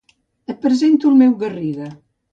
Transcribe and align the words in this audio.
Et 0.53 0.57
presento 0.63 1.11
el 1.11 1.19
meu 1.21 1.37
Garriga. 1.45 1.91